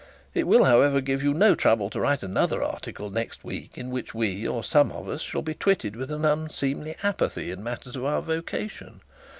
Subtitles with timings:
[0.33, 4.15] It will, however, give you no trouble to write another article next week in which
[4.15, 8.05] we, or some of us, shall be twitted with an unseemly apathy in matters of
[8.05, 9.01] our vocation.